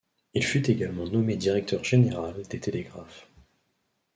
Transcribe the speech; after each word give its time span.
Il 0.33 0.43
fut 0.43 0.67
également 0.71 1.05
nommé 1.07 1.35
directeur 1.37 1.83
général 1.83 2.41
des 2.49 2.59
télégraphes. 2.59 3.27